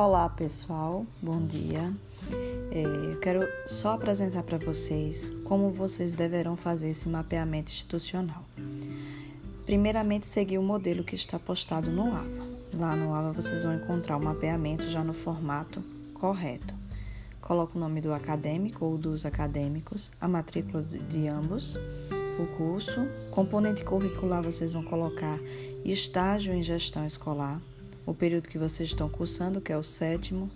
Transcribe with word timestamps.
Olá 0.00 0.28
pessoal, 0.28 1.04
bom 1.20 1.44
dia. 1.44 1.92
É, 2.70 2.84
eu 2.84 3.18
quero 3.18 3.40
só 3.66 3.94
apresentar 3.94 4.44
para 4.44 4.56
vocês 4.56 5.34
como 5.42 5.70
vocês 5.70 6.14
deverão 6.14 6.56
fazer 6.56 6.90
esse 6.90 7.08
mapeamento 7.08 7.72
institucional. 7.72 8.44
Primeiramente, 9.66 10.24
seguir 10.28 10.56
o 10.56 10.62
modelo 10.62 11.02
que 11.02 11.16
está 11.16 11.36
postado 11.36 11.90
no 11.90 12.14
AVA. 12.14 12.46
Lá 12.74 12.94
no 12.94 13.12
AVA 13.12 13.32
vocês 13.32 13.64
vão 13.64 13.74
encontrar 13.74 14.16
o 14.16 14.22
mapeamento 14.22 14.88
já 14.88 15.02
no 15.02 15.12
formato 15.12 15.82
correto. 16.14 16.72
Coloca 17.40 17.76
o 17.76 17.80
nome 17.80 18.00
do 18.00 18.14
acadêmico 18.14 18.84
ou 18.84 18.96
dos 18.96 19.26
acadêmicos, 19.26 20.12
a 20.20 20.28
matrícula 20.28 20.80
de 20.84 21.26
ambos, 21.26 21.76
o 22.38 22.46
curso, 22.56 23.04
componente 23.32 23.82
curricular 23.82 24.44
vocês 24.44 24.72
vão 24.72 24.84
colocar 24.84 25.40
estágio 25.84 26.54
em 26.54 26.62
gestão 26.62 27.04
escolar, 27.04 27.60
o 28.08 28.14
período 28.14 28.48
que 28.48 28.56
vocês 28.56 28.88
estão 28.88 29.06
cursando, 29.06 29.60
que 29.60 29.70
é 29.70 29.76
o 29.76 29.82
sétimo 29.82 30.50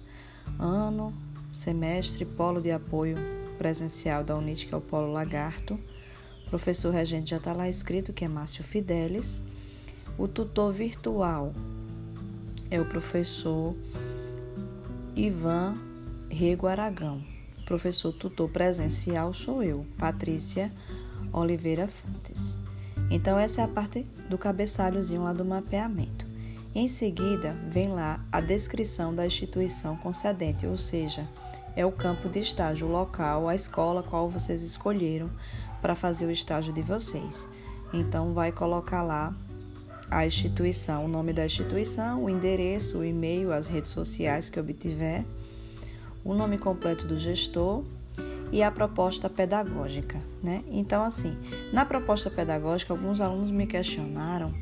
ano, 0.59 1.13
semestre, 1.53 2.25
polo 2.25 2.63
de 2.63 2.71
apoio 2.71 3.17
presencial 3.59 4.25
da 4.25 4.35
UNIT, 4.35 4.67
que 4.67 4.75
é 4.75 4.77
o 4.77 4.81
Polo 4.81 5.13
Lagarto. 5.13 5.79
O 6.47 6.51
professor 6.51 6.91
regente 6.93 7.31
já 7.31 7.37
está 7.37 7.53
lá 7.53 7.69
escrito, 7.69 8.13
que 8.13 8.25
é 8.25 8.29
Márcio 8.29 8.65
Fidelis. 8.65 9.43
O 10.17 10.27
tutor 10.27 10.73
virtual 10.73 11.53
é 12.71 12.81
o 12.81 12.87
professor 12.87 13.77
Ivan 15.15 15.77
Rego 16.31 16.67
Aragão. 16.67 17.23
O 17.59 17.65
professor 17.67 18.15
tutor 18.15 18.49
presencial 18.49 19.35
sou 19.35 19.63
eu, 19.63 19.87
Patrícia 19.99 20.73
Oliveira 21.31 21.87
Fontes. 21.87 22.59
Então, 23.11 23.39
essa 23.39 23.61
é 23.61 23.65
a 23.65 23.69
parte 23.69 24.07
do 24.31 24.39
cabeçalhozinho 24.39 25.23
lá 25.23 25.35
do 25.35 25.45
mapeamento. 25.45 26.32
Em 26.75 26.89
seguida, 26.89 27.55
vem 27.69 27.89
lá 27.89 28.19
a 28.33 28.41
descrição 28.41 29.15
da 29.15 29.27
instituição 29.27 29.95
concedente, 29.95 30.67
ou 30.67 30.79
seja, 30.79 31.29
é 31.77 31.85
o 31.85 31.93
campo 31.93 32.31
de 32.31 32.39
estágio, 32.39 32.89
local, 32.89 33.47
a 33.47 33.55
escola 33.55 34.03
qual 34.03 34.27
vocês 34.27 34.63
escolheram 34.63 35.31
para 35.83 35.95
fazer 35.95 36.25
o 36.25 36.31
estágio 36.31 36.73
de 36.73 36.81
vocês. 36.81 37.47
Então, 37.93 38.33
vai 38.33 38.51
colocar 38.53 39.03
lá 39.03 39.35
a 40.11 40.27
instituição, 40.27 41.05
o 41.05 41.09
nome 41.09 41.35
da 41.35 41.45
instituição, 41.45 42.25
o 42.25 42.31
endereço, 42.31 43.01
o 43.01 43.05
e-mail, 43.05 43.53
as 43.53 43.67
redes 43.67 43.91
sociais 43.91 44.49
que 44.49 44.59
obtiver, 44.59 45.27
o 46.25 46.33
nome 46.33 46.57
completo 46.57 47.07
do 47.07 47.19
gestor 47.19 47.85
e 48.51 48.63
a 48.63 48.71
proposta 48.71 49.29
pedagógica, 49.29 50.23
né? 50.43 50.65
Então, 50.71 51.03
assim, 51.03 51.37
na 51.71 51.85
proposta 51.85 52.31
pedagógica, 52.31 52.95
alguns 52.95 53.21
alunos 53.21 53.51
me 53.51 53.67
questionaram 53.67 54.55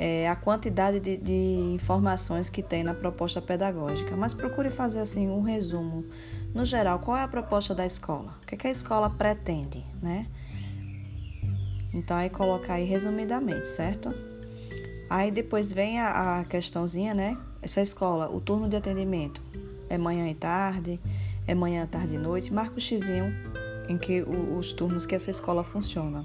é, 0.00 0.28
a 0.28 0.36
quantidade 0.36 1.00
de, 1.00 1.16
de, 1.16 1.32
informações 1.74 2.48
que 2.48 2.62
tem 2.62 2.84
na 2.84 2.94
proposta 2.94 3.42
pedagógica, 3.42 4.16
mas 4.16 4.32
procure 4.32 4.70
fazer 4.70 5.00
assim 5.00 5.28
um 5.28 5.42
resumo. 5.42 6.04
No 6.54 6.64
geral, 6.64 7.00
qual 7.00 7.16
é 7.16 7.22
a 7.24 7.28
proposta 7.28 7.74
da 7.74 7.84
escola? 7.84 8.38
O 8.40 8.46
que, 8.46 8.54
é 8.54 8.58
que 8.58 8.68
a 8.68 8.70
escola 8.70 9.10
pretende, 9.10 9.84
né? 10.00 10.28
Então 11.92 12.16
aí 12.16 12.30
colocar 12.30 12.74
aí 12.74 12.84
resumidamente, 12.84 13.66
certo? 13.66 14.14
Aí 15.10 15.32
depois 15.32 15.72
vem 15.72 15.98
a, 15.98 16.38
a 16.38 16.44
questãozinha, 16.44 17.12
né? 17.12 17.36
Essa 17.60 17.80
escola, 17.80 18.30
o 18.30 18.40
turno 18.40 18.68
de 18.68 18.76
atendimento 18.76 19.42
é 19.90 19.98
manhã 19.98 20.28
e 20.28 20.34
tarde, 20.34 21.00
é 21.44 21.56
manhã, 21.56 21.84
tarde 21.86 22.14
e 22.14 22.18
noite. 22.18 22.52
Marca 22.52 22.76
o 22.76 22.80
xizinho 22.80 23.34
em 23.88 23.98
que 23.98 24.22
os 24.22 24.72
turnos 24.72 25.06
que 25.06 25.14
essa 25.14 25.30
escola 25.30 25.64
funciona. 25.64 26.24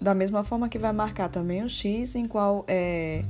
Da 0.00 0.14
mesma 0.14 0.44
forma 0.44 0.68
que 0.68 0.78
vai 0.78 0.92
marcar 0.92 1.28
também 1.28 1.62
o 1.62 1.68
X 1.68 2.14
em 2.14 2.24
qual 2.24 2.64
é 2.68 3.24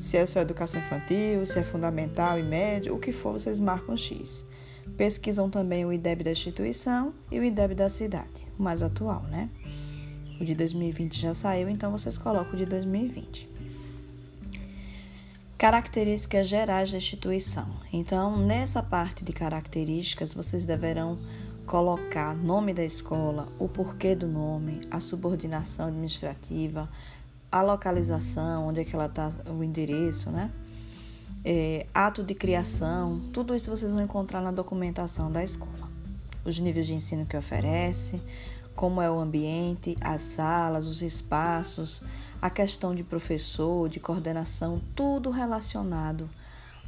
se 0.00 0.16
é 0.16 0.24
só 0.24 0.40
educação 0.40 0.80
infantil, 0.80 1.44
se 1.44 1.58
é 1.58 1.62
fundamental 1.62 2.38
e 2.38 2.42
médio, 2.42 2.94
o 2.94 2.98
que 2.98 3.12
for, 3.12 3.34
vocês 3.34 3.60
marcam 3.60 3.94
X. 3.94 4.42
Pesquisam 4.96 5.50
também 5.50 5.84
o 5.84 5.92
IDEB 5.92 6.24
da 6.24 6.30
instituição 6.30 7.12
e 7.30 7.38
o 7.38 7.44
IDEB 7.44 7.74
da 7.74 7.90
cidade, 7.90 8.48
o 8.58 8.62
mais 8.62 8.82
atual, 8.82 9.22
né? 9.24 9.50
O 10.40 10.44
de 10.44 10.54
2020 10.54 11.20
já 11.20 11.34
saiu, 11.34 11.68
então 11.68 11.92
vocês 11.92 12.16
colocam 12.16 12.54
o 12.54 12.56
de 12.56 12.64
2020. 12.64 13.46
Características 15.58 16.48
gerais 16.48 16.90
da 16.90 16.96
instituição. 16.96 17.68
Então, 17.92 18.38
nessa 18.38 18.82
parte 18.82 19.22
de 19.22 19.34
características, 19.34 20.32
vocês 20.32 20.64
deverão 20.64 21.18
colocar 21.70 22.34
nome 22.34 22.74
da 22.74 22.84
escola, 22.84 23.46
o 23.56 23.68
porquê 23.68 24.12
do 24.12 24.26
nome, 24.26 24.80
a 24.90 24.98
subordinação 24.98 25.86
administrativa, 25.86 26.88
a 27.48 27.62
localização, 27.62 28.66
onde 28.66 28.80
é 28.80 28.84
que 28.84 28.92
ela 28.92 29.06
está, 29.06 29.30
o 29.48 29.62
endereço, 29.62 30.30
né? 30.30 30.50
É, 31.44 31.86
ato 31.94 32.24
de 32.24 32.34
criação, 32.34 33.20
tudo 33.32 33.54
isso 33.54 33.70
vocês 33.70 33.92
vão 33.92 34.02
encontrar 34.02 34.40
na 34.40 34.50
documentação 34.50 35.30
da 35.30 35.44
escola. 35.44 35.88
Os 36.44 36.58
níveis 36.58 36.88
de 36.88 36.94
ensino 36.94 37.24
que 37.24 37.36
oferece, 37.36 38.20
como 38.74 39.00
é 39.00 39.08
o 39.08 39.20
ambiente, 39.20 39.96
as 40.00 40.22
salas, 40.22 40.88
os 40.88 41.02
espaços, 41.02 42.02
a 42.42 42.50
questão 42.50 42.96
de 42.96 43.04
professor, 43.04 43.88
de 43.88 44.00
coordenação, 44.00 44.80
tudo 44.96 45.30
relacionado 45.30 46.28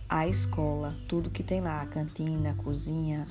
à 0.09 0.27
escola, 0.27 0.93
tudo 1.07 1.31
que 1.31 1.45
tem 1.45 1.61
lá, 1.61 1.83
a 1.83 1.87
cantina, 1.87 2.51
a 2.51 2.55
cozinha, 2.55 3.29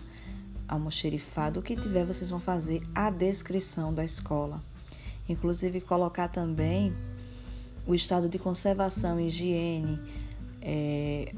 almoxerifado, 0.72 1.60
o 1.60 1.64
que 1.64 1.76
tiver, 1.76 2.06
vocês 2.06 2.30
vão 2.30 2.40
fazer 2.40 2.82
a 2.96 3.10
descrição 3.10 3.94
da 3.94 4.06
escola. 4.06 4.62
Inclusive, 5.28 5.82
colocar 5.82 6.30
também 6.30 6.94
o 7.86 7.94
estado 7.94 8.30
de 8.30 8.40
conservação 8.40 9.20
higiene, 9.20 10.00
é, 10.62 11.34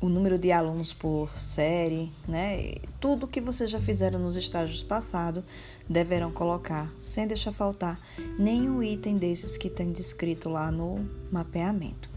o 0.00 0.08
número 0.08 0.38
de 0.38 0.50
alunos 0.50 0.92
por 0.94 1.30
série, 1.38 2.10
né? 2.26 2.74
Tudo 3.00 3.26
que 3.26 3.40
vocês 3.40 3.70
já 3.70 3.80
fizeram 3.80 4.18
nos 4.18 4.36
estágios 4.36 4.82
passados 4.82 5.44
deverão 5.88 6.30
colocar, 6.30 6.90
sem 7.00 7.26
deixar 7.26 7.52
faltar 7.52 7.98
nenhum 8.38 8.82
item 8.82 9.16
desses 9.16 9.58
que 9.58 9.68
tem 9.68 9.92
descrito 9.92 10.48
lá 10.48 10.70
no 10.70 11.08
mapeamento. 11.30 12.09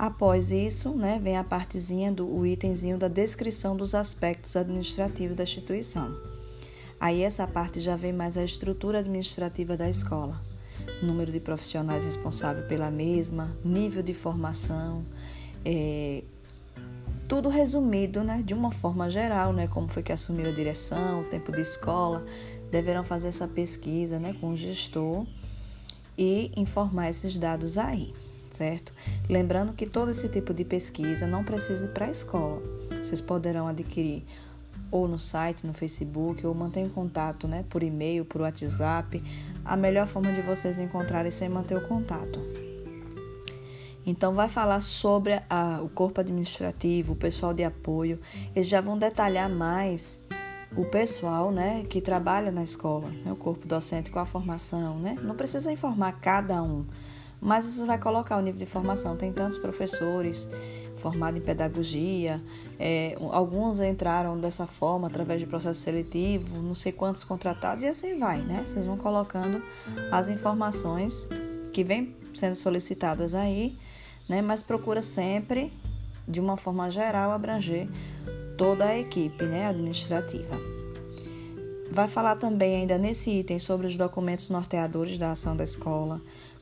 Após 0.00 0.50
isso, 0.50 0.96
né, 0.96 1.20
vem 1.22 1.36
a 1.36 1.44
partezinha 1.44 2.10
do 2.10 2.26
o 2.26 2.46
itemzinho 2.46 2.96
da 2.96 3.06
descrição 3.06 3.76
dos 3.76 3.94
aspectos 3.94 4.56
administrativos 4.56 5.36
da 5.36 5.42
instituição. 5.42 6.16
Aí 6.98 7.20
essa 7.20 7.46
parte 7.46 7.80
já 7.80 7.96
vem 7.96 8.10
mais 8.10 8.38
a 8.38 8.42
estrutura 8.42 9.00
administrativa 9.00 9.76
da 9.76 9.90
escola, 9.90 10.40
número 11.02 11.30
de 11.30 11.38
profissionais 11.38 12.02
responsáveis 12.02 12.66
pela 12.66 12.90
mesma, 12.90 13.54
nível 13.62 14.02
de 14.02 14.14
formação, 14.14 15.04
é, 15.66 16.22
tudo 17.28 17.50
resumido, 17.50 18.24
né, 18.24 18.42
de 18.42 18.54
uma 18.54 18.70
forma 18.70 19.10
geral, 19.10 19.52
né, 19.52 19.68
como 19.68 19.86
foi 19.86 20.02
que 20.02 20.12
assumiu 20.12 20.48
a 20.48 20.52
direção, 20.54 21.20
o 21.20 21.24
tempo 21.26 21.52
de 21.52 21.60
escola, 21.60 22.24
deverão 22.70 23.04
fazer 23.04 23.28
essa 23.28 23.46
pesquisa, 23.46 24.18
né, 24.18 24.34
com 24.40 24.52
o 24.52 24.56
gestor 24.56 25.26
e 26.16 26.50
informar 26.56 27.10
esses 27.10 27.36
dados 27.36 27.76
aí 27.76 28.14
certo? 28.60 28.92
Lembrando 29.26 29.72
que 29.72 29.86
todo 29.86 30.10
esse 30.10 30.28
tipo 30.28 30.52
de 30.52 30.66
pesquisa 30.66 31.26
não 31.26 31.42
precisa 31.42 31.86
ir 31.86 31.88
para 31.88 32.04
a 32.04 32.10
escola. 32.10 32.60
Vocês 32.90 33.18
poderão 33.18 33.66
adquirir 33.66 34.22
ou 34.90 35.08
no 35.08 35.18
site, 35.18 35.66
no 35.66 35.72
Facebook, 35.72 36.46
ou 36.46 36.54
manter 36.54 36.86
contato 36.90 37.48
né, 37.48 37.64
por 37.70 37.82
e-mail, 37.82 38.22
por 38.22 38.42
WhatsApp. 38.42 39.22
A 39.64 39.78
melhor 39.78 40.06
forma 40.06 40.30
de 40.30 40.42
vocês 40.42 40.78
encontrarem 40.78 41.30
sem 41.30 41.48
manter 41.48 41.74
o 41.74 41.88
contato. 41.88 42.38
Então, 44.04 44.34
vai 44.34 44.48
falar 44.48 44.80
sobre 44.82 45.40
a, 45.48 45.80
o 45.82 45.88
corpo 45.88 46.20
administrativo, 46.20 47.14
o 47.14 47.16
pessoal 47.16 47.54
de 47.54 47.64
apoio. 47.64 48.18
Eles 48.54 48.68
já 48.68 48.82
vão 48.82 48.98
detalhar 48.98 49.48
mais 49.48 50.18
o 50.76 50.84
pessoal 50.84 51.50
né, 51.50 51.82
que 51.88 52.00
trabalha 52.02 52.50
na 52.50 52.62
escola, 52.62 53.08
né, 53.08 53.32
o 53.32 53.36
corpo 53.36 53.66
docente 53.66 54.10
com 54.10 54.18
a 54.18 54.26
formação. 54.26 54.98
Né? 54.98 55.16
Não 55.22 55.34
precisa 55.34 55.72
informar 55.72 56.20
cada 56.20 56.62
um, 56.62 56.84
mas 57.40 57.64
você 57.64 57.84
vai 57.84 57.98
colocar 57.98 58.36
o 58.36 58.40
nível 58.40 58.58
de 58.58 58.66
formação. 58.66 59.16
Tem 59.16 59.32
tantos 59.32 59.56
professores 59.58 60.48
formados 60.96 61.40
em 61.40 61.42
pedagogia, 61.42 62.40
é, 62.78 63.16
alguns 63.30 63.80
entraram 63.80 64.38
dessa 64.38 64.66
forma 64.66 65.06
através 65.06 65.40
de 65.40 65.46
processo 65.46 65.80
seletivo, 65.80 66.60
não 66.60 66.74
sei 66.74 66.92
quantos 66.92 67.24
contratados 67.24 67.82
e 67.82 67.86
assim 67.86 68.18
vai, 68.18 68.38
né? 68.38 68.64
Vocês 68.66 68.84
vão 68.84 68.98
colocando 68.98 69.62
as 70.12 70.28
informações 70.28 71.26
que 71.72 71.82
vêm 71.82 72.14
sendo 72.34 72.54
solicitadas 72.54 73.34
aí, 73.34 73.76
né? 74.28 74.42
Mas 74.42 74.62
procura 74.62 75.02
sempre, 75.02 75.72
de 76.28 76.38
uma 76.38 76.56
forma 76.56 76.90
geral, 76.90 77.32
abranger 77.32 77.88
toda 78.56 78.84
a 78.84 78.98
equipe, 78.98 79.44
né, 79.44 79.66
administrativa. 79.68 80.58
Vai 81.90 82.06
falar 82.06 82.36
também 82.36 82.76
ainda 82.76 82.98
nesse 82.98 83.30
item 83.30 83.58
sobre 83.58 83.86
os 83.86 83.96
documentos 83.96 84.50
norteadores 84.50 85.16
da 85.16 85.32
ação 85.32 85.56
da 85.56 85.64
escola, 85.64 86.20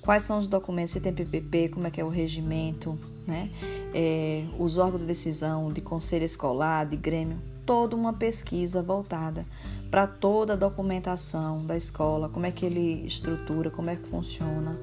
quais 0.08 0.22
são 0.22 0.38
os 0.38 0.48
documentos, 0.48 0.94
se 0.94 1.00
tem 1.00 1.12
PPP, 1.12 1.68
como 1.68 1.86
é 1.86 1.90
que 1.90 2.00
é 2.00 2.04
o 2.04 2.08
regimento, 2.08 2.98
né? 3.26 3.50
É, 3.92 4.46
os 4.58 4.78
órgãos 4.78 5.02
de 5.02 5.06
decisão, 5.06 5.70
de 5.70 5.82
conselho 5.82 6.24
escolar, 6.24 6.86
de 6.86 6.96
grêmio, 6.96 7.36
toda 7.66 7.94
uma 7.94 8.14
pesquisa 8.14 8.82
voltada 8.82 9.44
para 9.90 10.06
toda 10.06 10.54
a 10.54 10.56
documentação 10.56 11.62
da 11.66 11.76
escola, 11.76 12.30
como 12.30 12.46
é 12.46 12.50
que 12.50 12.64
ele 12.64 13.04
estrutura, 13.04 13.70
como 13.70 13.90
é 13.90 13.96
que 13.96 14.08
funciona. 14.08 14.78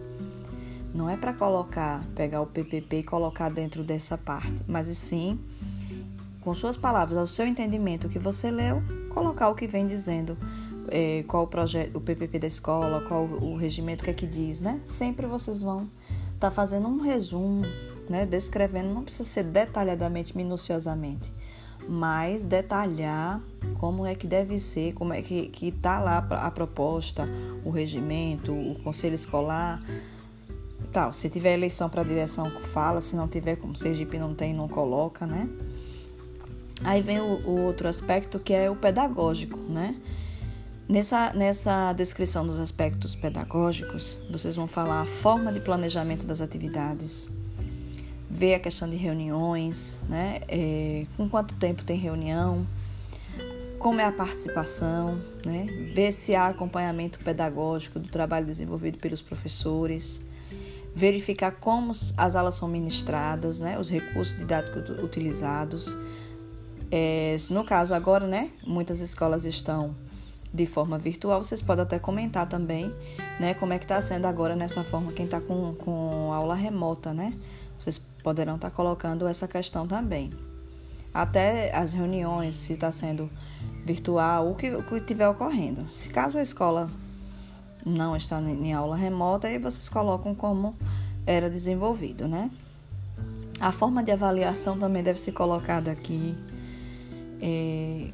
Não 0.93 1.09
é 1.09 1.17
para 1.17 1.33
colocar, 1.33 2.05
pegar 2.13 2.41
o 2.41 2.45
PPP 2.45 2.97
e 2.97 3.03
colocar 3.03 3.49
dentro 3.49 3.81
dessa 3.81 4.19
parte, 4.19 4.61
mas 4.67 4.95
sim, 4.95 5.39
com 6.39 6.53
suas 6.53 6.77
palavras, 6.77 7.17
ao 7.17 7.25
seu 7.25 7.47
entendimento, 7.47 8.05
o 8.05 8.09
que 8.11 8.19
você 8.19 8.51
leu, 8.51 8.79
colocar 9.09 9.49
o 9.49 9.55
que 9.55 9.65
vem 9.65 9.87
dizendo, 9.87 10.37
é, 10.89 11.23
qual 11.27 11.43
o 11.43 11.47
projeto, 11.47 11.95
o 11.95 12.01
PPP 12.01 12.39
da 12.39 12.47
escola, 12.47 13.01
qual 13.07 13.23
o 13.23 13.55
regimento, 13.55 14.01
o 14.01 14.05
que 14.05 14.11
é 14.11 14.13
que 14.13 14.27
diz, 14.27 14.61
né? 14.61 14.79
Sempre 14.83 15.25
vocês 15.25 15.61
vão 15.61 15.89
estar 16.33 16.49
tá 16.49 16.51
fazendo 16.51 16.87
um 16.87 17.01
resumo, 17.01 17.63
né? 18.09 18.25
Descrevendo, 18.25 18.93
não 18.93 19.03
precisa 19.03 19.27
ser 19.27 19.43
detalhadamente, 19.43 20.35
minuciosamente, 20.35 21.31
mas 21.87 22.43
detalhar 22.43 23.41
como 23.79 24.05
é 24.05 24.15
que 24.15 24.27
deve 24.27 24.59
ser, 24.59 24.93
como 24.93 25.13
é 25.13 25.21
que 25.21 25.51
está 25.61 25.99
lá 25.99 26.17
a 26.17 26.51
proposta, 26.51 27.27
o 27.63 27.69
regimento, 27.69 28.53
o 28.53 28.75
conselho 28.83 29.15
escolar, 29.15 29.81
tal. 30.95 31.11
Se 31.11 31.29
tiver 31.29 31.53
eleição 31.53 31.89
para 31.89 32.03
direção, 32.03 32.49
fala. 32.71 33.01
Se 33.01 33.17
não 33.17 33.27
tiver, 33.27 33.57
como 33.57 33.75
Sergipe 33.75 34.17
não 34.17 34.33
tem, 34.33 34.53
não 34.53 34.69
coloca, 34.69 35.27
né? 35.27 35.49
Aí 36.83 37.01
vem 37.01 37.19
o, 37.19 37.41
o 37.45 37.61
outro 37.63 37.87
aspecto 37.87 38.39
que 38.39 38.53
é 38.53 38.69
o 38.69 38.75
pedagógico, 38.77 39.57
né? 39.57 39.95
Nessa, 40.87 41.33
nessa 41.33 41.93
descrição 41.93 42.45
dos 42.45 42.59
aspectos 42.59 43.15
pedagógicos, 43.15 44.19
vocês 44.29 44.55
vão 44.55 44.67
falar 44.67 45.01
a 45.01 45.05
forma 45.05 45.51
de 45.51 45.59
planejamento 45.59 46.27
das 46.27 46.41
atividades, 46.41 47.27
ver 48.29 48.53
a 48.53 48.59
questão 48.59 48.87
de 48.87 48.95
reuniões, 48.95 49.97
né? 50.07 50.41
É, 50.47 51.07
com 51.17 51.27
quanto 51.27 51.55
tempo 51.55 51.83
tem 51.83 51.97
reunião, 51.97 52.67
como 53.79 53.99
é 53.99 54.03
a 54.03 54.11
participação, 54.11 55.19
né? 55.45 55.65
ver 55.93 56.11
se 56.11 56.35
há 56.35 56.47
acompanhamento 56.47 57.19
pedagógico 57.19 57.99
do 57.99 58.07
trabalho 58.07 58.45
desenvolvido 58.45 58.97
pelos 58.97 59.21
professores, 59.21 60.21
verificar 60.95 61.51
como 61.51 61.91
as 61.91 62.35
aulas 62.35 62.55
são 62.55 62.67
ministradas, 62.67 63.59
né? 63.59 63.77
os 63.79 63.89
recursos 63.89 64.37
didáticos 64.37 64.89
utilizados. 65.03 65.95
É, 66.91 67.37
no 67.49 67.63
caso 67.63 67.93
agora, 67.93 68.25
né? 68.25 68.51
muitas 68.65 68.99
escolas 68.99 69.45
estão 69.45 69.95
de 70.55 70.65
forma 70.65 70.97
virtual, 70.97 71.43
vocês 71.43 71.61
podem 71.61 71.83
até 71.83 71.99
comentar 71.99 72.47
também, 72.47 72.93
né, 73.39 73.53
como 73.53 73.73
é 73.73 73.77
que 73.77 73.83
está 73.83 73.99
sendo 74.01 74.25
agora 74.25 74.55
nessa 74.55 74.83
forma 74.85 75.11
quem 75.11 75.25
está 75.25 75.41
com, 75.41 75.75
com 75.75 76.31
aula 76.31 76.55
remota, 76.55 77.13
né? 77.13 77.33
Vocês 77.77 77.99
poderão 78.23 78.55
estar 78.55 78.69
tá 78.69 78.75
colocando 78.75 79.27
essa 79.27 79.47
questão 79.47 79.85
também. 79.85 80.29
Até 81.13 81.75
as 81.75 81.93
reuniões, 81.93 82.55
se 82.55 82.73
está 82.73 82.91
sendo 82.91 83.29
virtual, 83.85 84.49
o 84.49 84.55
que, 84.55 84.73
o 84.73 84.81
que 84.81 84.95
estiver 84.95 85.27
ocorrendo. 85.27 85.89
Se 85.91 86.09
caso 86.09 86.37
a 86.37 86.41
escola 86.41 86.89
não 87.85 88.15
está 88.15 88.41
em 88.41 88.73
aula 88.73 88.95
remota, 88.95 89.47
aí 89.47 89.57
vocês 89.57 89.89
colocam 89.89 90.33
como 90.33 90.75
era 91.25 91.49
desenvolvido, 91.49 92.27
né? 92.27 92.49
A 93.59 93.71
forma 93.71 94.01
de 94.03 94.11
avaliação 94.11 94.77
também 94.77 95.03
deve 95.03 95.19
ser 95.19 95.33
colocada 95.33 95.91
aqui. 95.91 96.35
É, 97.41 98.09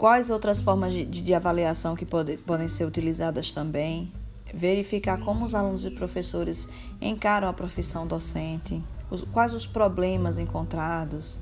quais 0.00 0.30
outras 0.30 0.62
formas 0.62 0.94
de, 0.94 1.04
de 1.04 1.34
avaliação 1.34 1.94
que 1.94 2.06
pode, 2.06 2.38
podem 2.38 2.70
ser 2.70 2.86
utilizadas 2.86 3.50
também? 3.50 4.10
Verificar 4.52 5.20
como 5.20 5.44
os 5.44 5.54
alunos 5.54 5.84
e 5.84 5.90
professores 5.90 6.66
encaram 7.02 7.46
a 7.46 7.52
profissão 7.52 8.06
docente, 8.06 8.82
os, 9.10 9.20
quais 9.24 9.52
os 9.52 9.66
problemas 9.66 10.38
encontrados. 10.38 11.38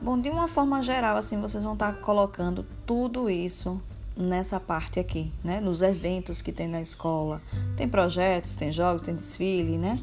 Bom, 0.00 0.18
de 0.18 0.30
uma 0.30 0.48
forma 0.48 0.82
geral, 0.82 1.18
assim, 1.18 1.38
vocês 1.38 1.64
vão 1.64 1.74
estar 1.74 2.00
colocando 2.00 2.64
tudo 2.86 3.28
isso 3.28 3.78
nessa 4.16 4.58
parte 4.58 4.98
aqui, 4.98 5.30
né? 5.44 5.60
Nos 5.60 5.82
eventos 5.82 6.40
que 6.40 6.52
tem 6.52 6.66
na 6.66 6.80
escola. 6.80 7.42
Tem 7.76 7.86
projetos, 7.86 8.56
tem 8.56 8.72
jogos, 8.72 9.02
tem 9.02 9.14
desfile, 9.14 9.76
né? 9.76 10.02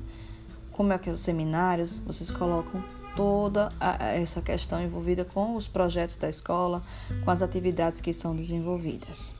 Como 0.71 0.93
é 0.93 0.99
que 0.99 1.09
é 1.09 1.13
os 1.13 1.21
seminários, 1.21 1.97
vocês 2.05 2.29
colocam 2.29 2.83
toda 3.15 3.71
a, 3.79 4.07
essa 4.07 4.41
questão 4.41 4.81
envolvida 4.81 5.23
com 5.23 5.55
os 5.55 5.67
projetos 5.67 6.17
da 6.17 6.29
escola, 6.29 6.81
com 7.23 7.31
as 7.31 7.41
atividades 7.41 8.01
que 8.01 8.13
são 8.13 8.35
desenvolvidas. 8.35 9.33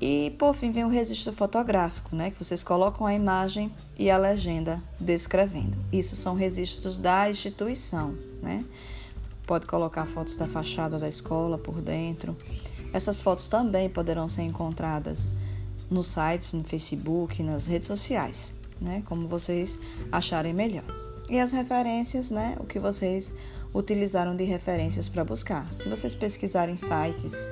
E 0.00 0.34
por 0.38 0.52
fim 0.54 0.70
vem 0.72 0.84
o 0.84 0.88
registro 0.88 1.32
fotográfico, 1.32 2.16
né? 2.16 2.32
Que 2.32 2.42
vocês 2.42 2.64
colocam 2.64 3.06
a 3.06 3.14
imagem 3.14 3.72
e 3.96 4.10
a 4.10 4.18
legenda 4.18 4.82
descrevendo. 4.98 5.78
Isso 5.92 6.16
são 6.16 6.34
registros 6.34 6.98
da 6.98 7.30
instituição, 7.30 8.14
né? 8.42 8.64
Pode 9.46 9.66
colocar 9.66 10.06
fotos 10.06 10.34
da 10.36 10.46
fachada 10.46 10.98
da 10.98 11.08
escola 11.08 11.56
por 11.56 11.80
dentro, 11.80 12.36
essas 12.92 13.20
fotos 13.20 13.48
também 13.48 13.88
poderão 13.88 14.28
ser 14.28 14.42
encontradas 14.42 15.32
no 15.90 16.02
site, 16.02 16.54
no 16.54 16.62
Facebook, 16.62 17.42
nas 17.42 17.66
redes 17.66 17.88
sociais, 17.88 18.52
né? 18.80 19.02
Como 19.06 19.26
vocês 19.26 19.78
acharem 20.10 20.52
melhor. 20.52 21.01
E 21.28 21.38
as 21.38 21.52
referências, 21.52 22.30
né? 22.30 22.56
O 22.60 22.64
que 22.64 22.78
vocês 22.78 23.32
utilizaram 23.74 24.36
de 24.36 24.44
referências 24.44 25.08
para 25.08 25.24
buscar. 25.24 25.72
Se 25.72 25.88
vocês 25.88 26.14
pesquisarem 26.14 26.76
sites 26.76 27.50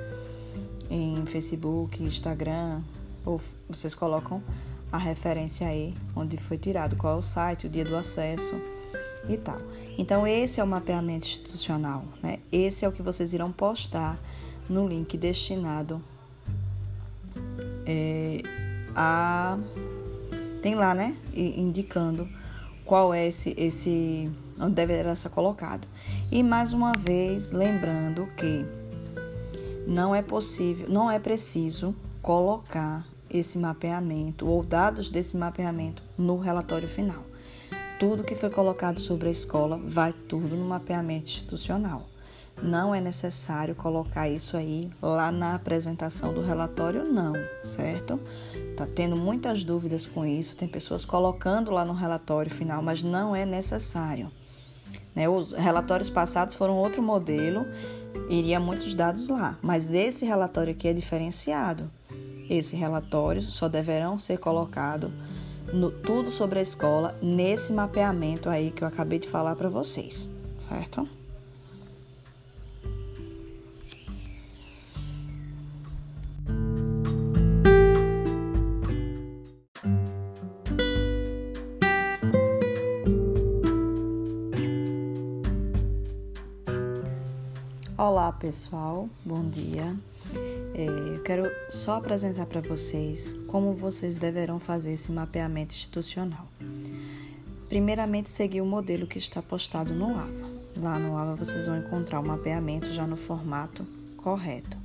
em 0.89 1.25
Facebook, 1.25 2.03
Instagram, 2.03 2.81
ou 3.25 3.39
vocês 3.69 3.95
colocam 3.95 4.41
a 4.91 4.97
referência 4.97 5.67
aí 5.67 5.93
onde 6.15 6.37
foi 6.37 6.57
tirado, 6.57 6.95
qual 6.95 7.15
é 7.15 7.19
o 7.19 7.21
site, 7.21 7.65
o 7.65 7.69
dia 7.69 7.85
do 7.85 7.95
acesso 7.95 8.59
e 9.29 9.37
tal. 9.37 9.59
Então 9.97 10.27
esse 10.27 10.59
é 10.59 10.63
o 10.63 10.67
mapeamento 10.67 11.25
institucional, 11.25 12.03
né? 12.21 12.39
Esse 12.51 12.85
é 12.85 12.87
o 12.87 12.91
que 12.91 13.01
vocês 13.01 13.33
irão 13.33 13.51
postar 13.51 14.19
no 14.69 14.87
link 14.87 15.17
destinado 15.17 16.01
é, 17.85 18.41
a 18.95 19.57
tem 20.61 20.75
lá, 20.75 20.93
né, 20.93 21.17
indicando 21.33 22.29
qual 22.91 23.13
é 23.13 23.25
esse 23.25 23.55
esse 23.57 24.29
onde 24.59 24.75
deverá 24.75 25.15
ser 25.15 25.29
colocado. 25.29 25.87
E 26.29 26.43
mais 26.43 26.73
uma 26.73 26.91
vez 26.91 27.49
lembrando 27.51 28.27
que 28.35 28.65
não 29.87 30.13
é 30.13 30.21
possível, 30.21 30.89
não 30.89 31.09
é 31.09 31.17
preciso 31.17 31.95
colocar 32.21 33.07
esse 33.29 33.57
mapeamento 33.57 34.45
ou 34.45 34.61
dados 34.61 35.09
desse 35.09 35.37
mapeamento 35.37 36.03
no 36.17 36.37
relatório 36.37 36.89
final. 36.89 37.23
Tudo 37.97 38.25
que 38.25 38.35
foi 38.35 38.49
colocado 38.49 38.99
sobre 38.99 39.29
a 39.29 39.31
escola 39.31 39.79
vai 39.81 40.11
tudo 40.11 40.57
no 40.57 40.65
mapeamento 40.65 41.29
institucional. 41.29 42.09
Não 42.61 42.93
é 42.93 42.99
necessário 42.99 43.73
colocar 43.73 44.27
isso 44.27 44.57
aí 44.57 44.91
lá 45.01 45.31
na 45.31 45.55
apresentação 45.55 46.33
do 46.33 46.41
relatório, 46.41 47.05
não, 47.05 47.35
certo? 47.63 48.19
Tá 48.81 48.87
tendo 48.95 49.15
muitas 49.15 49.63
dúvidas 49.63 50.07
com 50.07 50.25
isso, 50.25 50.55
tem 50.55 50.67
pessoas 50.67 51.05
colocando 51.05 51.69
lá 51.69 51.85
no 51.85 51.93
relatório 51.93 52.49
final, 52.49 52.81
mas 52.81 53.03
não 53.03 53.35
é 53.35 53.45
necessário. 53.45 54.31
Né? 55.13 55.29
Os 55.29 55.51
relatórios 55.51 56.09
passados 56.09 56.55
foram 56.55 56.75
outro 56.75 56.99
modelo, 56.99 57.67
iria 58.27 58.59
muitos 58.59 58.95
dados 58.95 59.27
lá, 59.27 59.55
mas 59.61 59.93
esse 59.93 60.25
relatório 60.25 60.73
aqui 60.73 60.87
é 60.87 60.93
diferenciado. 60.93 61.91
Esse 62.49 62.75
relatório 62.75 63.43
só 63.43 63.69
deverão 63.69 64.17
ser 64.17 64.39
colocados 64.39 65.11
no 65.71 65.91
tudo 65.91 66.31
sobre 66.31 66.57
a 66.57 66.63
escola 66.63 67.15
nesse 67.21 67.71
mapeamento 67.71 68.49
aí 68.49 68.71
que 68.71 68.83
eu 68.83 68.87
acabei 68.87 69.19
de 69.19 69.27
falar 69.27 69.55
para 69.55 69.69
vocês, 69.69 70.27
certo? 70.57 71.07
Olá 88.03 88.31
pessoal, 88.31 89.07
bom 89.23 89.47
dia. 89.47 89.95
É, 90.73 90.87
eu 90.87 91.21
quero 91.21 91.43
só 91.69 91.97
apresentar 91.97 92.47
para 92.47 92.59
vocês 92.59 93.37
como 93.45 93.75
vocês 93.75 94.17
deverão 94.17 94.59
fazer 94.59 94.93
esse 94.93 95.11
mapeamento 95.11 95.75
institucional. 95.75 96.47
Primeiramente, 97.69 98.27
seguir 98.31 98.59
o 98.59 98.65
modelo 98.65 99.05
que 99.05 99.19
está 99.19 99.39
postado 99.39 99.93
no 99.93 100.17
AVA. 100.17 100.49
Lá 100.77 100.97
no 100.97 101.15
AVA 101.15 101.35
vocês 101.35 101.67
vão 101.67 101.77
encontrar 101.77 102.19
o 102.19 102.25
mapeamento 102.25 102.91
já 102.91 103.05
no 103.05 103.15
formato 103.15 103.85
correto. 104.17 104.75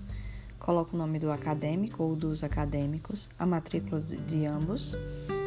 Coloca 0.59 0.95
o 0.95 0.99
nome 0.99 1.19
do 1.19 1.33
acadêmico 1.33 2.03
ou 2.03 2.15
dos 2.15 2.45
acadêmicos, 2.45 3.31
a 3.39 3.47
matrícula 3.47 4.03
de 4.03 4.45
ambos, 4.45 4.95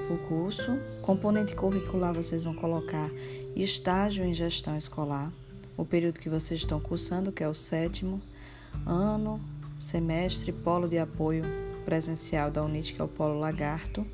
o 0.09 0.17
curso, 0.27 0.75
componente 1.03 1.53
curricular 1.53 2.15
vocês 2.15 2.43
vão 2.43 2.55
colocar 2.55 3.11
estágio 3.55 4.25
em 4.25 4.33
gestão 4.33 4.75
escolar 4.75 5.31
o 5.79 5.85
período 5.85 6.19
que 6.19 6.29
vocês 6.29 6.59
estão 6.59 6.77
cursando, 6.77 7.31
que 7.31 7.41
é 7.41 7.47
o 7.47 7.53
sétimo 7.53 8.21
ano, 8.85 9.39
semestre, 9.79 10.51
polo 10.51 10.89
de 10.89 10.99
apoio 10.99 11.43
presencial 11.85 12.51
da 12.51 12.61
UNIT, 12.63 12.93
que 12.93 13.01
é 13.01 13.03
o 13.03 13.07
Polo 13.07 13.39
Lagarto. 13.39 14.05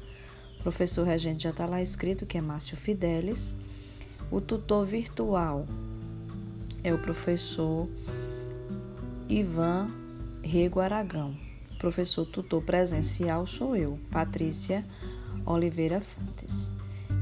O 0.60 0.64
professor 0.64 1.06
regente 1.06 1.44
já 1.44 1.50
está 1.50 1.66
lá 1.66 1.82
escrito, 1.82 2.26
que 2.26 2.38
é 2.38 2.42
Márcio 2.42 2.78
Fidelis. 2.78 3.56
O 4.30 4.40
tutor 4.40 4.86
virtual 4.86 5.66
é 6.84 6.94
o 6.94 7.00
professor 7.00 7.90
Ivan 9.28 9.90
Rego 10.44 10.80
Aragão. 10.80 11.36
O 11.72 11.78
professor 11.80 12.28
tutor 12.28 12.62
presencial 12.62 13.48
sou 13.48 13.76
eu, 13.76 14.00
Patrícia 14.12 14.86
Oliveira 15.44 16.00
Fontes. 16.00 16.72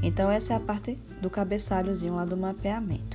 Então, 0.02 0.30
essa 0.30 0.52
é 0.52 0.56
a 0.56 0.60
parte 0.60 0.98
do 1.22 1.30
cabeçalhozinho 1.30 2.14
lá 2.14 2.26
do 2.26 2.36
mapeamento. 2.36 3.13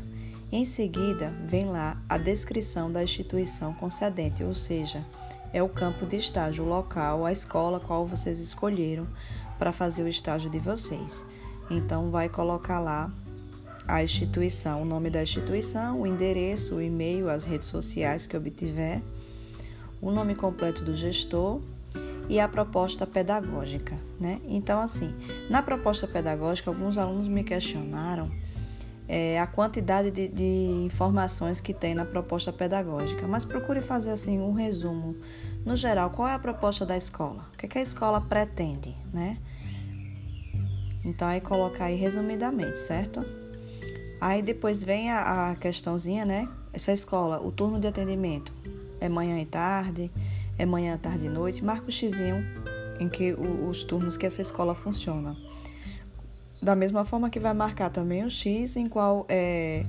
Em 0.51 0.65
seguida, 0.65 1.31
vem 1.45 1.65
lá 1.65 1.95
a 2.09 2.17
descrição 2.17 2.91
da 2.91 3.03
instituição 3.03 3.71
concedente, 3.71 4.43
ou 4.43 4.55
seja, 4.55 5.05
é 5.53 5.61
o 5.61 5.69
campo 5.69 6.07
de 6.07 6.15
estágio, 6.15 6.65
local, 6.65 7.23
a 7.23 7.31
escola 7.31 7.79
qual 7.79 8.03
vocês 8.03 8.39
escolheram 8.39 9.07
para 9.59 9.71
fazer 9.71 10.01
o 10.01 10.07
estágio 10.07 10.49
de 10.49 10.57
vocês. 10.57 11.23
Então, 11.69 12.09
vai 12.09 12.29
colocar 12.29 12.79
lá 12.79 13.11
a 13.87 14.03
instituição, 14.03 14.81
o 14.81 14.85
nome 14.85 15.11
da 15.11 15.21
instituição, 15.21 16.01
o 16.01 16.07
endereço, 16.07 16.77
o 16.77 16.81
e-mail, 16.81 17.29
as 17.29 17.43
redes 17.43 17.67
sociais 17.67 18.25
que 18.25 18.35
obtiver, 18.35 19.03
o 20.01 20.09
nome 20.09 20.33
completo 20.33 20.83
do 20.83 20.95
gestor 20.95 21.61
e 22.27 22.39
a 22.39 22.47
proposta 22.47 23.05
pedagógica, 23.05 23.99
né? 24.19 24.41
Então, 24.47 24.79
assim, 24.79 25.13
na 25.47 25.61
proposta 25.61 26.07
pedagógica, 26.07 26.71
alguns 26.71 26.97
alunos 26.97 27.27
me 27.27 27.43
questionaram 27.43 28.31
é, 29.09 29.39
a 29.39 29.47
quantidade 29.47 30.11
de, 30.11 30.27
de, 30.27 30.43
informações 30.85 31.59
que 31.59 31.73
tem 31.73 31.95
na 31.95 32.05
proposta 32.05 32.53
pedagógica, 32.53 33.27
mas 33.27 33.43
procure 33.43 33.81
fazer 33.81 34.11
assim 34.11 34.39
um 34.39 34.53
resumo. 34.53 35.15
No 35.65 35.75
geral, 35.75 36.11
qual 36.11 36.27
é 36.27 36.35
a 36.35 36.39
proposta 36.39 36.85
da 36.85 36.95
escola? 36.95 37.49
O 37.51 37.57
que, 37.57 37.65
é 37.65 37.69
que 37.69 37.79
a 37.79 37.81
escola 37.81 38.21
pretende, 38.21 38.95
né? 39.11 39.39
Então, 41.03 41.27
aí 41.27 41.41
colocar 41.41 41.85
aí 41.85 41.95
resumidamente, 41.95 42.77
certo? 42.77 43.25
Aí 44.21 44.43
depois 44.43 44.83
vem 44.83 45.09
a, 45.09 45.51
a 45.51 45.55
questãozinha, 45.55 46.23
né? 46.23 46.47
Essa 46.71 46.91
escola, 46.91 47.41
o 47.41 47.51
turno 47.51 47.79
de 47.79 47.87
atendimento 47.87 48.53
é 49.01 49.09
manhã 49.09 49.39
e 49.39 49.45
tarde, 49.45 50.11
é 50.55 50.65
manhã, 50.67 50.95
tarde 50.97 51.25
e 51.25 51.29
noite. 51.29 51.65
Marca 51.65 51.87
o 51.87 51.91
xizinho 51.91 52.45
em 52.99 53.09
que 53.09 53.33
os 53.33 53.83
turnos 53.83 54.17
que 54.17 54.25
essa 54.25 54.41
escola 54.41 54.75
funciona. 54.75 55.35
Da 56.61 56.75
mesma 56.75 57.05
forma 57.05 57.29
que 57.29 57.39
vai 57.39 57.53
marcar 57.53 57.89
também 57.89 58.23
o 58.23 58.29
X 58.29 58.75
em 58.75 58.85
qual 58.87 59.25
é 59.29 59.85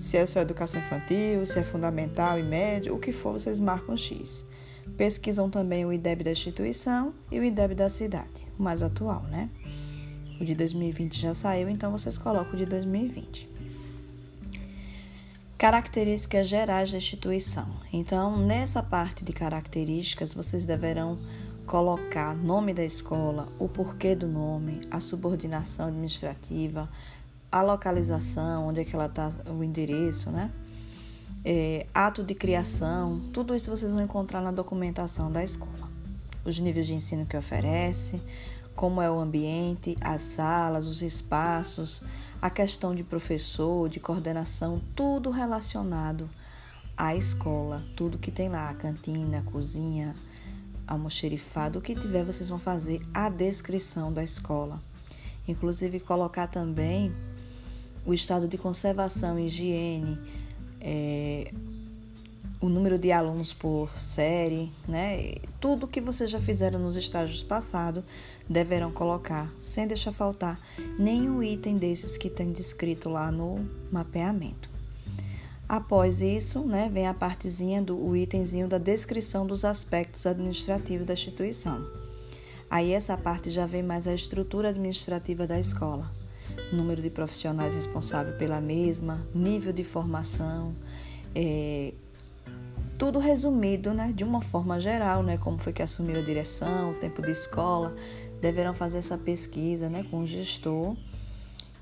se 0.00 0.16
é 0.16 0.24
só 0.24 0.40
educação 0.40 0.80
infantil, 0.80 1.44
se 1.44 1.58
é 1.58 1.62
fundamental 1.62 2.38
e 2.38 2.42
médio, 2.42 2.94
o 2.94 2.98
que 2.98 3.12
for, 3.12 3.34
vocês 3.34 3.60
marcam 3.60 3.94
X. 3.94 4.42
Pesquisam 4.96 5.50
também 5.50 5.84
o 5.84 5.92
IDEB 5.92 6.24
da 6.24 6.32
instituição 6.32 7.12
e 7.30 7.38
o 7.38 7.44
IDEB 7.44 7.74
da 7.74 7.90
cidade, 7.90 8.48
o 8.58 8.62
mais 8.62 8.82
atual, 8.82 9.22
né? 9.24 9.50
O 10.40 10.44
de 10.44 10.54
2020 10.54 11.20
já 11.20 11.34
saiu, 11.34 11.68
então 11.68 11.92
vocês 11.92 12.16
colocam 12.16 12.54
o 12.54 12.56
de 12.56 12.64
2020. 12.64 13.46
Características 15.58 16.48
gerais 16.48 16.90
da 16.90 16.96
instituição. 16.96 17.68
Então, 17.92 18.38
nessa 18.38 18.82
parte 18.82 19.22
de 19.22 19.34
características, 19.34 20.32
vocês 20.32 20.64
deverão 20.64 21.18
colocar 21.70 22.34
nome 22.34 22.74
da 22.74 22.84
escola, 22.84 23.46
o 23.56 23.68
porquê 23.68 24.16
do 24.16 24.26
nome, 24.26 24.80
a 24.90 24.98
subordinação 24.98 25.86
administrativa, 25.86 26.88
a 27.50 27.62
localização, 27.62 28.66
onde 28.66 28.80
é 28.80 28.84
que 28.84 28.92
ela 28.92 29.06
está, 29.06 29.30
o 29.48 29.62
endereço, 29.62 30.32
né? 30.32 30.50
É, 31.44 31.86
ato 31.94 32.24
de 32.24 32.34
criação, 32.34 33.20
tudo 33.32 33.54
isso 33.54 33.70
vocês 33.70 33.92
vão 33.92 34.02
encontrar 34.02 34.40
na 34.40 34.50
documentação 34.50 35.30
da 35.30 35.44
escola. 35.44 35.88
Os 36.44 36.58
níveis 36.58 36.88
de 36.88 36.94
ensino 36.94 37.24
que 37.24 37.36
oferece, 37.36 38.20
como 38.74 39.00
é 39.00 39.08
o 39.08 39.20
ambiente, 39.20 39.96
as 40.00 40.22
salas, 40.22 40.88
os 40.88 41.02
espaços, 41.02 42.02
a 42.42 42.50
questão 42.50 42.96
de 42.96 43.04
professor, 43.04 43.88
de 43.88 44.00
coordenação, 44.00 44.80
tudo 44.96 45.30
relacionado 45.30 46.28
à 46.96 47.14
escola, 47.14 47.80
tudo 47.94 48.18
que 48.18 48.32
tem 48.32 48.48
lá, 48.48 48.70
a 48.70 48.74
cantina, 48.74 49.38
a 49.38 49.42
cozinha, 49.42 50.16
almoxerifado, 50.90 51.78
o 51.78 51.82
que 51.82 51.94
tiver, 51.94 52.24
vocês 52.24 52.48
vão 52.48 52.58
fazer 52.58 53.00
a 53.14 53.28
descrição 53.28 54.12
da 54.12 54.24
escola. 54.24 54.80
Inclusive, 55.46 56.00
colocar 56.00 56.48
também 56.48 57.12
o 58.04 58.12
estado 58.12 58.48
de 58.48 58.58
conservação 58.58 59.38
higiene, 59.38 60.18
é, 60.80 61.52
o 62.60 62.68
número 62.68 62.98
de 62.98 63.10
alunos 63.10 63.54
por 63.54 63.90
série, 63.98 64.70
né? 64.86 65.34
Tudo 65.60 65.86
que 65.86 66.00
vocês 66.00 66.30
já 66.30 66.40
fizeram 66.40 66.78
nos 66.78 66.96
estágios 66.96 67.42
passados 67.42 68.04
deverão 68.48 68.90
colocar, 68.90 69.50
sem 69.60 69.86
deixar 69.86 70.12
faltar 70.12 70.60
nenhum 70.98 71.42
item 71.42 71.76
desses 71.76 72.18
que 72.18 72.28
tem 72.28 72.52
descrito 72.52 73.08
lá 73.08 73.30
no 73.30 73.66
mapeamento. 73.90 74.69
Após 75.70 76.20
isso, 76.20 76.66
né, 76.66 76.90
vem 76.92 77.06
a 77.06 77.14
partezinha 77.14 77.80
do 77.80 77.96
o 77.96 78.16
itemzinho 78.16 78.66
da 78.66 78.76
descrição 78.76 79.46
dos 79.46 79.64
aspectos 79.64 80.26
administrativos 80.26 81.06
da 81.06 81.12
instituição. 81.12 81.86
Aí 82.68 82.90
essa 82.90 83.16
parte 83.16 83.50
já 83.50 83.66
vem 83.66 83.80
mais 83.80 84.08
a 84.08 84.12
estrutura 84.12 84.70
administrativa 84.70 85.46
da 85.46 85.60
escola, 85.60 86.10
número 86.72 87.00
de 87.00 87.08
profissionais 87.08 87.72
responsáveis 87.72 88.36
pela 88.36 88.60
mesma, 88.60 89.24
nível 89.32 89.72
de 89.72 89.84
formação, 89.84 90.74
é, 91.36 91.92
tudo 92.98 93.20
resumido, 93.20 93.94
né, 93.94 94.12
de 94.12 94.24
uma 94.24 94.40
forma 94.40 94.80
geral, 94.80 95.22
né, 95.22 95.38
como 95.38 95.56
foi 95.56 95.72
que 95.72 95.82
assumiu 95.82 96.18
a 96.18 96.24
direção, 96.24 96.90
o 96.90 96.94
tempo 96.96 97.22
de 97.22 97.30
escola, 97.30 97.94
deverão 98.40 98.74
fazer 98.74 98.98
essa 98.98 99.16
pesquisa, 99.16 99.88
né, 99.88 100.04
com 100.10 100.22
o 100.22 100.26
gestor 100.26 100.96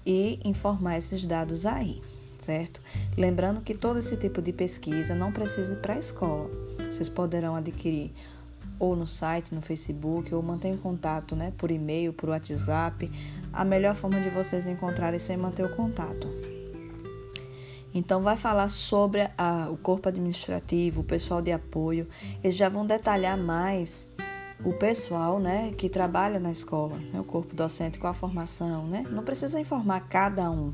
e 0.05 0.39
informar 0.45 0.99
esses 0.99 1.25
dados 1.25 1.65
aí 1.65 2.03
certo? 2.49 2.81
Lembrando 3.15 3.61
que 3.61 3.75
todo 3.75 3.99
esse 3.99 4.17
tipo 4.17 4.41
de 4.41 4.55
pesquisa 4.55 5.15
não 5.15 5.31
precisa 5.31 5.75
ir 5.75 5.77
para 5.77 5.93
a 5.93 5.99
escola. 5.99 6.49
Vocês 6.79 7.07
poderão 7.07 7.55
adquirir 7.55 8.11
ou 8.81 8.97
no 8.97 9.07
site, 9.07 9.55
no 9.55 9.61
Facebook, 9.61 10.35
ou 10.35 10.43
manter 10.43 10.75
contato 10.79 11.37
né, 11.37 11.53
por 11.59 11.71
e-mail, 11.71 12.11
por 12.11 12.31
WhatsApp. 12.31 13.11
A 13.53 13.67
melhor 13.67 13.95
forma 13.95 14.19
de 14.19 14.31
vocês 14.31 14.67
encontrarem 14.67 15.19
sem 15.19 15.37
manter 15.37 15.67
o 15.67 15.77
contato. 15.77 16.27
Então, 17.93 18.23
vai 18.23 18.37
falar 18.37 18.71
sobre 18.71 19.29
a, 19.37 19.69
o 19.71 19.77
corpo 19.77 20.09
administrativo, 20.09 21.03
o 21.03 21.05
pessoal 21.05 21.43
de 21.43 21.53
apoio. 21.53 22.07
Eles 22.43 22.57
já 22.57 22.71
vão 22.71 22.87
detalhar 22.87 23.37
mais 23.37 24.07
o 24.65 24.73
pessoal 24.73 25.39
né, 25.39 25.73
que 25.77 25.91
trabalha 25.91 26.41
na 26.41 26.51
escola, 26.51 26.97
né, 26.97 27.21
o 27.21 27.25
corpo 27.25 27.55
docente 27.55 27.99
com 27.99 28.07
a 28.07 28.15
formação. 28.15 28.87
Né? 28.87 29.05
Não 29.11 29.23
precisa 29.23 29.61
informar 29.61 30.09
cada 30.09 30.51
um, 30.51 30.73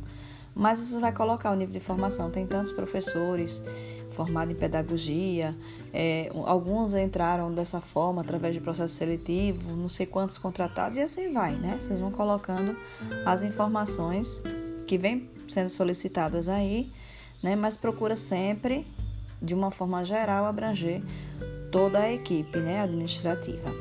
mas 0.55 0.79
você 0.79 0.99
vai 0.99 1.13
colocar 1.13 1.51
o 1.51 1.55
nível 1.55 1.73
de 1.73 1.81
formação. 1.81 2.31
Tem 2.31 2.47
tantos 2.47 2.73
professores 2.73 3.63
formados 4.11 4.55
em 4.55 4.57
pedagogia, 4.57 5.55
é, 5.93 6.31
alguns 6.45 6.95
entraram 6.95 7.53
dessa 7.53 7.81
forma 7.81 8.21
através 8.23 8.55
de 8.55 8.61
processo 8.61 8.95
seletivo, 8.95 9.75
não 9.75 9.89
sei 9.89 10.07
quantos 10.07 10.39
contratados 10.39 10.97
e 10.97 11.01
assim 11.01 11.33
vai, 11.33 11.53
né? 11.53 11.79
Vocês 11.81 11.99
vão 11.99 12.13
colocando 12.13 12.77
as 13.27 13.43
informações 13.43 14.41
que 14.87 14.97
vêm 14.97 15.29
sendo 15.49 15.69
solicitadas 15.69 16.49
aí, 16.49 16.91
né? 17.43 17.57
Mas 17.57 17.77
procura 17.77 18.17
sempre, 18.17 18.87
de 19.43 19.53
uma 19.53 19.71
forma 19.71 20.05
geral, 20.05 20.47
abranger 20.47 21.03
toda 21.71 21.99
a 21.99 22.13
equipe, 22.13 22.59
né, 22.59 22.81
administrativa. 22.83 23.73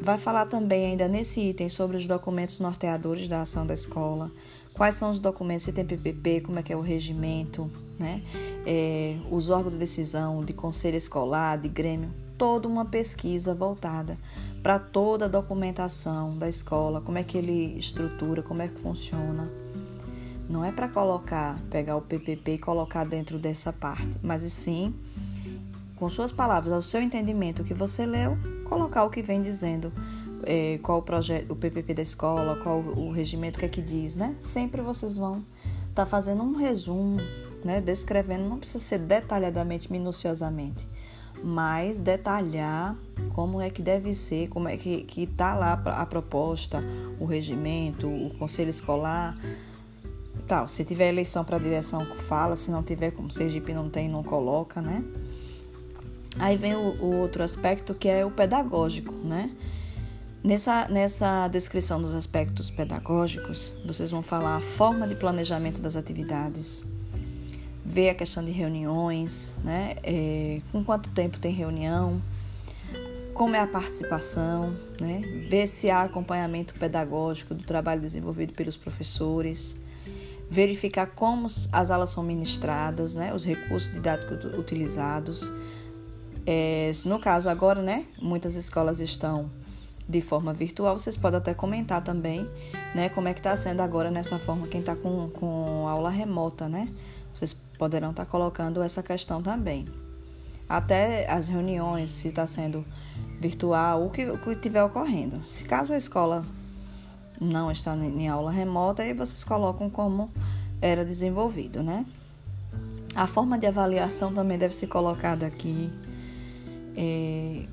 Vai 0.00 0.16
falar 0.16 0.46
também 0.46 0.86
ainda 0.86 1.08
nesse 1.08 1.40
item 1.40 1.68
sobre 1.68 1.96
os 1.96 2.06
documentos 2.06 2.60
norteadores 2.60 3.26
da 3.26 3.42
ação 3.42 3.66
da 3.66 3.74
escola, 3.74 4.30
quais 4.80 4.94
são 4.94 5.10
os 5.10 5.20
documentos, 5.20 5.66
se 5.66 5.74
tem 5.74 5.84
PPP, 5.84 6.40
como 6.40 6.58
é 6.58 6.62
que 6.62 6.72
é 6.72 6.76
o 6.76 6.80
regimento, 6.80 7.70
né? 7.98 8.22
É, 8.64 9.18
os 9.30 9.50
órgãos 9.50 9.74
de 9.74 9.78
decisão, 9.78 10.42
de 10.42 10.54
conselho 10.54 10.96
escolar, 10.96 11.58
de 11.58 11.68
grêmio, 11.68 12.08
toda 12.38 12.66
uma 12.66 12.86
pesquisa 12.86 13.54
voltada 13.54 14.16
para 14.62 14.78
toda 14.78 15.26
a 15.26 15.28
documentação 15.28 16.34
da 16.38 16.48
escola, 16.48 17.02
como 17.02 17.18
é 17.18 17.22
que 17.22 17.36
ele 17.36 17.76
estrutura, 17.76 18.42
como 18.42 18.62
é 18.62 18.68
que 18.68 18.80
funciona. 18.80 19.50
Não 20.48 20.64
é 20.64 20.72
para 20.72 20.88
colocar, 20.88 21.60
pegar 21.68 21.96
o 21.96 22.00
PPP 22.00 22.52
e 22.52 22.58
colocar 22.58 23.04
dentro 23.04 23.38
dessa 23.38 23.74
parte, 23.74 24.16
mas 24.22 24.50
sim, 24.50 24.94
com 25.94 26.08
suas 26.08 26.32
palavras, 26.32 26.72
ao 26.72 26.80
seu 26.80 27.02
entendimento, 27.02 27.60
o 27.60 27.64
que 27.66 27.74
você 27.74 28.06
leu, 28.06 28.38
colocar 28.64 29.04
o 29.04 29.10
que 29.10 29.20
vem 29.20 29.42
dizendo 29.42 29.92
é, 30.44 30.78
qual 30.82 30.98
o 30.98 31.02
projeto, 31.02 31.50
o 31.52 31.56
PPP 31.56 31.94
da 31.94 32.02
escola, 32.02 32.56
qual 32.62 32.78
o 32.80 33.10
regimento, 33.10 33.56
o 33.56 33.60
que 33.60 33.66
é 33.66 33.68
que 33.68 33.82
diz, 33.82 34.16
né? 34.16 34.34
Sempre 34.38 34.82
vocês 34.82 35.16
vão 35.16 35.44
estar 35.88 36.04
tá 36.04 36.06
fazendo 36.06 36.42
um 36.42 36.56
resumo, 36.56 37.18
né? 37.64 37.80
Descrevendo, 37.80 38.48
não 38.48 38.58
precisa 38.58 38.82
ser 38.82 38.98
detalhadamente, 38.98 39.90
minuciosamente, 39.90 40.86
mas 41.42 41.98
detalhar 41.98 42.96
como 43.34 43.60
é 43.60 43.70
que 43.70 43.82
deve 43.82 44.14
ser, 44.14 44.48
como 44.48 44.68
é 44.68 44.76
que 44.76 45.02
que 45.02 45.22
está 45.22 45.54
lá 45.54 45.72
a 45.72 46.06
proposta, 46.06 46.82
o 47.18 47.24
regimento, 47.24 48.08
o 48.08 48.30
conselho 48.38 48.70
escolar, 48.70 49.36
tal. 50.50 50.66
Se 50.66 50.84
tiver 50.84 51.08
eleição 51.08 51.44
para 51.44 51.58
direção, 51.58 52.04
fala. 52.26 52.56
Se 52.56 52.72
não 52.72 52.82
tiver, 52.82 53.12
como 53.12 53.30
Sergipe 53.30 53.72
não 53.72 53.88
tem, 53.88 54.08
não 54.08 54.24
coloca, 54.24 54.82
né? 54.82 55.04
Aí 56.38 56.56
vem 56.56 56.74
o, 56.74 56.96
o 57.00 57.16
outro 57.18 57.44
aspecto 57.44 57.94
que 57.94 58.08
é 58.08 58.26
o 58.26 58.32
pedagógico, 58.32 59.14
né? 59.14 59.50
Nessa, 60.42 60.88
nessa 60.88 61.48
descrição 61.48 62.00
dos 62.00 62.14
aspectos 62.14 62.70
pedagógicos, 62.70 63.74
vocês 63.84 64.10
vão 64.10 64.22
falar 64.22 64.56
a 64.56 64.60
forma 64.60 65.06
de 65.06 65.14
planejamento 65.14 65.82
das 65.82 65.96
atividades, 65.96 66.82
ver 67.84 68.10
a 68.10 68.14
questão 68.14 68.42
de 68.42 68.50
reuniões, 68.50 69.52
né? 69.62 69.96
É, 70.02 70.62
com 70.72 70.82
quanto 70.82 71.10
tempo 71.10 71.38
tem 71.38 71.52
reunião, 71.52 72.22
como 73.34 73.54
é 73.54 73.60
a 73.60 73.66
participação, 73.66 74.74
né? 75.00 75.20
ver 75.48 75.66
se 75.66 75.90
há 75.90 76.02
acompanhamento 76.02 76.74
pedagógico 76.74 77.54
do 77.54 77.64
trabalho 77.64 78.00
desenvolvido 78.00 78.52
pelos 78.52 78.76
professores, 78.76 79.76
verificar 80.50 81.06
como 81.06 81.46
as 81.46 81.90
aulas 81.90 82.10
são 82.10 82.22
ministradas, 82.22 83.14
né? 83.14 83.32
os 83.34 83.44
recursos 83.44 83.92
didáticos 83.92 84.44
utilizados. 84.58 85.50
É, 86.46 86.92
no 87.04 87.18
caso 87.18 87.48
agora, 87.48 87.80
né? 87.80 88.06
muitas 88.20 88.54
escolas 88.54 89.00
estão 89.00 89.50
de 90.10 90.20
forma 90.20 90.52
virtual, 90.52 90.98
vocês 90.98 91.16
podem 91.16 91.38
até 91.38 91.54
comentar 91.54 92.02
também 92.02 92.48
né, 92.94 93.08
como 93.08 93.28
é 93.28 93.32
que 93.32 93.40
está 93.40 93.56
sendo 93.56 93.80
agora 93.80 94.10
nessa 94.10 94.38
forma 94.38 94.66
quem 94.66 94.80
está 94.80 94.96
com, 94.96 95.30
com 95.30 95.86
aula 95.86 96.10
remota, 96.10 96.68
né? 96.68 96.88
Vocês 97.32 97.54
poderão 97.78 98.10
estar 98.10 98.24
tá 98.24 98.30
colocando 98.30 98.82
essa 98.82 99.02
questão 99.02 99.40
também 99.40 99.84
até 100.70 101.28
as 101.28 101.48
reuniões, 101.48 102.12
se 102.12 102.28
está 102.28 102.46
sendo 102.46 102.84
virtual, 103.40 104.06
o 104.06 104.10
que, 104.10 104.24
o 104.30 104.38
que 104.38 104.50
estiver 104.50 104.84
ocorrendo. 104.84 105.44
Se 105.44 105.64
caso 105.64 105.92
a 105.92 105.96
escola 105.96 106.44
não 107.40 107.72
está 107.72 107.96
em 107.96 108.28
aula 108.28 108.52
remota, 108.52 109.02
aí 109.02 109.12
vocês 109.12 109.42
colocam 109.42 109.90
como 109.90 110.30
era 110.80 111.04
desenvolvido, 111.04 111.82
né? 111.82 112.06
A 113.16 113.26
forma 113.26 113.58
de 113.58 113.66
avaliação 113.66 114.32
também 114.32 114.56
deve 114.56 114.72
ser 114.72 114.86
colocada 114.86 115.44
aqui. 115.44 115.90
É, 116.96 117.64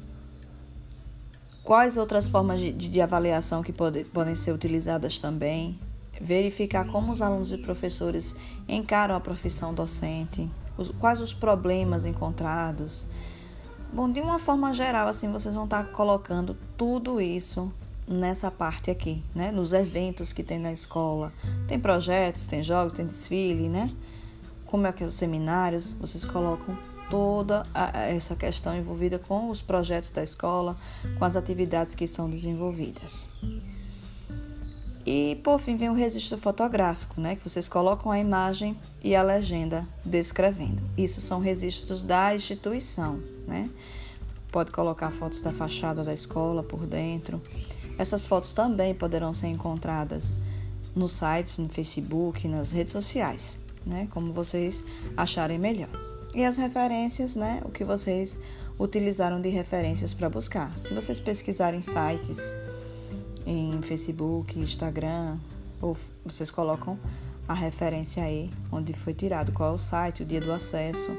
quais 1.68 1.98
outras 1.98 2.30
formas 2.30 2.62
de, 2.62 2.72
de 2.72 3.02
avaliação 3.02 3.62
que 3.62 3.74
pode, 3.74 4.06
podem 4.06 4.38
ser 4.38 4.54
utilizadas 4.54 5.18
também? 5.18 5.78
Verificar 6.20 6.88
como 6.88 7.12
os 7.12 7.22
alunos 7.22 7.52
e 7.52 7.58
professores 7.58 8.34
encaram 8.70 9.14
a 9.14 9.20
profissão 9.20 9.74
docente, 9.74 10.50
os, 10.78 10.92
quais 10.92 11.20
os 11.20 11.34
problemas 11.34 12.06
encontrados. 12.06 13.06
Bom, 13.92 14.10
de 14.10 14.22
uma 14.22 14.40
forma 14.40 14.74
geral, 14.74 15.10
assim, 15.10 15.30
vocês 15.30 15.56
vão 15.56 15.66
estar 15.66 15.92
colocando 15.92 16.56
tudo 16.78 17.20
isso 17.20 17.70
nessa 18.08 18.50
parte 18.50 18.90
aqui, 18.90 19.22
né? 19.36 19.52
Nos 19.52 19.74
eventos 19.74 20.32
que 20.32 20.44
tem 20.44 20.58
na 20.58 20.72
escola. 20.72 21.34
Tem 21.68 21.78
projetos, 21.78 22.48
tem 22.48 22.64
jogos, 22.64 22.94
tem 22.94 23.06
desfile, 23.06 23.68
né? 23.68 23.92
Como 24.66 24.88
é 24.88 24.94
que 24.94 25.04
é 25.04 25.08
os 25.08 25.16
seminários, 25.16 25.92
vocês 26.00 26.24
colocam 26.24 26.78
toda 27.10 27.66
a, 27.74 28.02
essa 28.02 28.36
questão 28.36 28.76
envolvida 28.76 29.18
com 29.20 29.50
os 29.50 29.62
projetos 29.62 30.12
da 30.12 30.24
escola, 30.24 30.78
com 31.18 31.26
as 31.26 31.36
atividades 31.36 31.96
que 31.96 32.08
são 32.08 32.30
desenvolvidas. 32.30 33.28
E 35.06 35.40
por 35.42 35.58
fim 35.58 35.78
vem 35.78 35.90
o 35.90 35.94
registro 35.94 36.38
fotográfico, 36.38 37.22
né, 37.22 37.38
que 37.38 37.50
vocês 37.50 37.70
colocam 37.70 38.12
a 38.12 38.20
imagem 38.20 38.78
e 39.02 39.16
a 39.16 39.24
legenda 39.24 39.88
descrevendo. 40.04 40.84
Isso 40.98 41.22
são 41.22 41.40
registros 41.40 42.04
da 42.04 42.36
instituição, 42.36 43.20
né? 43.48 43.70
Pode 44.52 44.72
colocar 44.72 45.12
fotos 45.12 45.40
da 45.40 45.54
fachada 45.54 46.04
da 46.04 46.14
escola 46.14 46.62
por 46.62 46.86
dentro. 46.86 47.42
Essas 47.98 48.26
fotos 48.26 48.54
também 48.54 48.94
poderão 48.94 49.34
ser 49.34 49.48
encontradas 49.48 50.36
no 50.94 51.08
site, 51.08 51.62
no 51.62 51.70
Facebook, 51.70 52.46
nas 52.48 52.74
redes 52.74 52.92
sociais, 52.92 53.58
né? 53.86 54.10
Como 54.12 54.34
vocês 54.34 54.84
acharem 55.16 55.58
melhor. 55.58 55.90
E 56.38 56.46
as 56.46 56.56
referências, 56.56 57.36
né? 57.36 57.64
O 57.66 57.70
que 57.70 57.84
vocês 57.84 58.38
utilizaram 58.80 59.42
de 59.42 59.50
referências 59.50 60.14
para 60.14 60.30
buscar. 60.30 60.78
Se 60.78 60.94
vocês 60.94 61.20
pesquisarem 61.20 61.82
sites 61.82 62.56
em 63.44 63.82
Facebook, 63.82 64.60
Instagram, 64.60 65.38
ou 65.82 65.98
vocês 66.24 66.52
colocam 66.52 66.96
a 67.48 67.56
referência 67.56 68.24
aí 68.24 68.52
onde 68.72 68.94
foi 68.94 69.16
tirado, 69.16 69.52
qual 69.52 69.72
é 69.72 69.74
o 69.74 69.80
site, 69.80 70.22
o 70.22 70.26
dia 70.28 70.40
do 70.40 70.54
acesso 70.54 71.10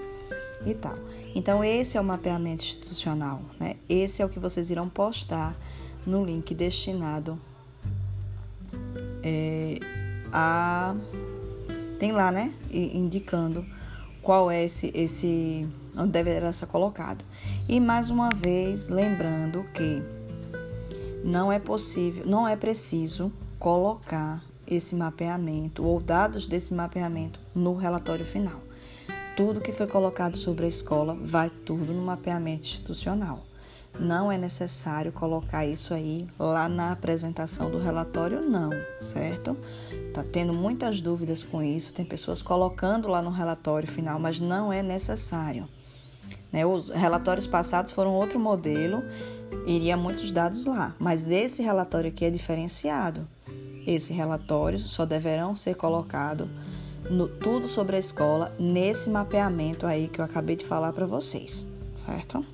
e 0.64 0.72
tal. 0.72 0.94
Então 1.34 1.64
esse 1.64 1.98
é 1.98 2.00
o 2.00 2.04
mapeamento 2.04 2.62
institucional, 2.62 3.42
né? 3.58 3.74
Esse 3.88 4.22
é 4.22 4.24
o 4.24 4.28
que 4.28 4.38
vocês 4.38 4.70
irão 4.70 4.88
postar 4.88 5.56
no 6.06 6.24
link 6.24 6.54
destinado 6.54 7.36
é, 9.24 9.80
a 10.32 10.94
tem 11.98 12.12
lá, 12.12 12.30
né? 12.30 12.54
Indicando 12.70 13.66
qual 14.28 14.50
é 14.50 14.62
esse 14.62 14.92
esse 14.94 15.66
onde 15.96 16.12
deverá 16.12 16.52
ser 16.52 16.66
colocado. 16.66 17.24
E 17.66 17.80
mais 17.80 18.10
uma 18.10 18.28
vez 18.28 18.88
lembrando 18.88 19.64
que 19.72 20.02
não 21.24 21.50
é 21.50 21.58
possível, 21.58 22.26
não 22.26 22.46
é 22.46 22.54
preciso 22.54 23.32
colocar 23.58 24.44
esse 24.66 24.94
mapeamento 24.94 25.82
ou 25.82 25.98
dados 25.98 26.46
desse 26.46 26.74
mapeamento 26.74 27.40
no 27.54 27.74
relatório 27.74 28.26
final. 28.26 28.60
Tudo 29.34 29.62
que 29.62 29.72
foi 29.72 29.86
colocado 29.86 30.36
sobre 30.36 30.66
a 30.66 30.68
escola 30.68 31.16
vai 31.18 31.48
tudo 31.48 31.94
no 31.94 32.02
mapeamento 32.02 32.66
institucional. 32.66 33.47
Não 33.98 34.30
é 34.30 34.38
necessário 34.38 35.12
colocar 35.12 35.66
isso 35.66 35.92
aí 35.92 36.28
lá 36.38 36.68
na 36.68 36.92
apresentação 36.92 37.70
do 37.70 37.78
relatório, 37.78 38.40
não, 38.40 38.70
certo? 39.00 39.56
Tá 40.14 40.22
tendo 40.22 40.52
muitas 40.52 41.00
dúvidas 41.00 41.42
com 41.42 41.62
isso, 41.62 41.92
tem 41.92 42.04
pessoas 42.04 42.40
colocando 42.40 43.08
lá 43.08 43.20
no 43.20 43.30
relatório 43.30 43.88
final, 43.88 44.18
mas 44.18 44.38
não 44.38 44.72
é 44.72 44.82
necessário. 44.82 45.68
Né? 46.52 46.64
Os 46.64 46.90
relatórios 46.90 47.46
passados 47.46 47.92
foram 47.92 48.14
outro 48.14 48.38
modelo 48.38 49.02
iria 49.66 49.96
muitos 49.96 50.30
dados 50.30 50.64
lá, 50.64 50.94
mas 50.98 51.30
esse 51.30 51.62
relatório 51.62 52.08
aqui 52.08 52.24
é 52.24 52.30
diferenciado. 52.30 53.26
Esse 53.86 54.12
relatório 54.12 54.78
só 54.78 55.04
deverão 55.04 55.56
ser 55.56 55.74
colocado 55.74 56.48
no 57.10 57.26
tudo 57.26 57.66
sobre 57.66 57.96
a 57.96 57.98
escola 57.98 58.54
nesse 58.58 59.08
mapeamento 59.08 59.86
aí 59.86 60.08
que 60.08 60.20
eu 60.20 60.24
acabei 60.24 60.56
de 60.56 60.64
falar 60.64 60.92
para 60.92 61.06
vocês, 61.06 61.64
certo? 61.94 62.44